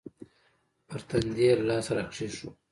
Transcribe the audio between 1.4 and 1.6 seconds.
يې